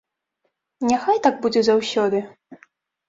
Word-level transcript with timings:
Няхай 0.93 1.21
так 1.27 1.35
будзе 1.43 1.61
заўсёды. 1.71 2.27